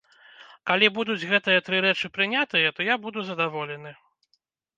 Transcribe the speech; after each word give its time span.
Калі 0.69 0.87
будуць 0.95 1.27
гэтыя 1.31 1.59
тры 1.67 1.77
рэчы 1.85 2.09
прынятыя, 2.15 2.73
то 2.79 2.89
я 2.89 2.95
буду 3.05 3.19
задаволены. 3.29 3.95